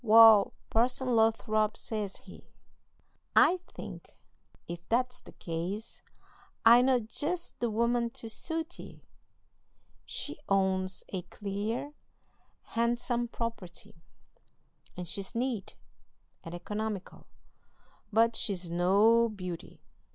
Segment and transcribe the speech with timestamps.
[0.03, 2.49] Wal, Parson Lothrop, says he:
[3.35, 4.17] 'I think,
[4.67, 6.01] if that's the case,
[6.65, 9.03] I know jest the woman to suit ye.
[10.07, 11.93] She owns a clear,
[12.73, 13.93] handsome property,
[14.97, 15.75] and she's neat
[16.43, 17.27] and economical;
[18.11, 19.83] but she's no beauty!'